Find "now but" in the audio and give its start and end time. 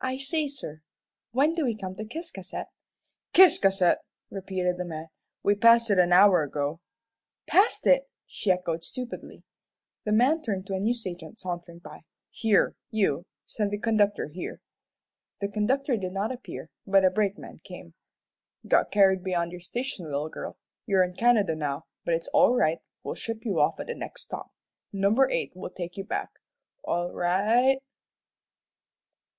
21.54-22.14